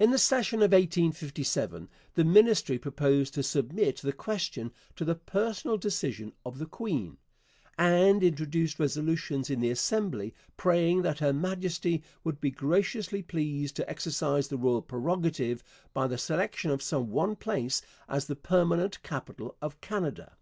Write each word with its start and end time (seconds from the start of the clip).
In 0.00 0.10
the 0.10 0.18
session 0.18 0.56
of 0.58 0.72
1857 0.72 1.88
the 2.14 2.24
Ministry 2.24 2.80
proposed 2.80 3.32
to 3.34 3.44
submit 3.44 3.98
the 3.98 4.12
question 4.12 4.72
to 4.96 5.04
the 5.04 5.14
personal 5.14 5.78
decision 5.78 6.32
of 6.44 6.58
the 6.58 6.66
queen, 6.66 7.18
and 7.78 8.24
introduced 8.24 8.80
resolutions 8.80 9.50
in 9.50 9.60
the 9.60 9.70
Assembly 9.70 10.34
praying 10.56 11.02
that 11.02 11.20
Her 11.20 11.32
Majesty 11.32 12.02
would 12.24 12.40
be 12.40 12.50
graciously 12.50 13.22
pleased 13.22 13.76
to 13.76 13.88
exercise 13.88 14.48
the 14.48 14.58
royal 14.58 14.82
prerogative 14.82 15.62
by 15.94 16.08
the 16.08 16.18
selection 16.18 16.72
of 16.72 16.82
some 16.82 17.10
one 17.12 17.36
place 17.36 17.82
as 18.08 18.24
the 18.26 18.34
permanent 18.34 19.00
capital 19.04 19.56
of 19.62 19.80
Canada. 19.80 20.32